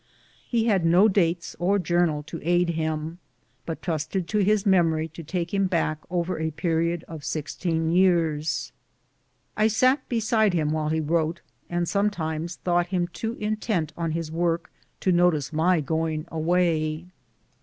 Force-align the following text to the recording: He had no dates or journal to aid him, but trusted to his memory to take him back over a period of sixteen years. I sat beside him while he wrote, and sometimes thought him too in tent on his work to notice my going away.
He 0.47 0.65
had 0.65 0.83
no 0.83 1.07
dates 1.07 1.55
or 1.59 1.77
journal 1.77 2.23
to 2.23 2.41
aid 2.41 2.69
him, 2.69 3.19
but 3.67 3.83
trusted 3.83 4.27
to 4.29 4.39
his 4.39 4.65
memory 4.65 5.07
to 5.09 5.21
take 5.23 5.53
him 5.53 5.67
back 5.67 5.99
over 6.09 6.39
a 6.39 6.49
period 6.49 7.05
of 7.07 7.23
sixteen 7.23 7.91
years. 7.91 8.71
I 9.55 9.67
sat 9.67 10.09
beside 10.09 10.55
him 10.55 10.71
while 10.71 10.89
he 10.89 10.99
wrote, 11.01 11.41
and 11.69 11.87
sometimes 11.87 12.55
thought 12.55 12.87
him 12.87 13.09
too 13.09 13.33
in 13.33 13.57
tent 13.57 13.93
on 13.95 14.13
his 14.13 14.31
work 14.31 14.71
to 15.01 15.11
notice 15.11 15.53
my 15.53 15.81
going 15.81 16.25
away. 16.31 17.05